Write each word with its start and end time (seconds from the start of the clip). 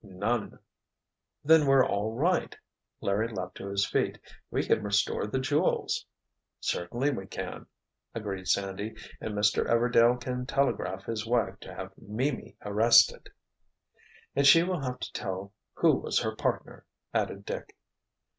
"None!" 0.03 0.57
"Then 1.43 1.67
we're 1.67 1.85
all 1.85 2.13
right!" 2.15 2.57
Larry 3.01 3.27
leaped 3.27 3.53
to 3.57 3.67
his 3.67 3.85
feet. 3.87 4.17
"We 4.49 4.63
can 4.65 4.81
restore 4.81 5.27
the 5.27 5.37
jewels!" 5.37 6.07
"Certainly 6.59 7.11
we 7.11 7.27
can!" 7.27 7.67
agreed 8.15 8.47
Sandy. 8.47 8.95
"And 9.19 9.35
Mr. 9.35 9.63
Everdail 9.69 10.19
can 10.19 10.47
telegraph 10.47 11.05
his 11.05 11.27
wife 11.27 11.59
to 11.59 11.75
have 11.75 11.93
Mimi 11.99 12.57
arrested——" 12.65 13.29
"And 14.35 14.47
she 14.47 14.63
will 14.63 14.81
have 14.81 14.99
to 15.01 15.13
tell 15.13 15.53
who 15.73 15.91
was 15.97 16.17
her 16.21 16.35
partner," 16.35 16.87
added 17.13 17.45
Dick. 17.45 17.75